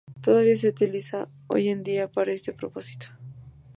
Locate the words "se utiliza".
0.57-1.29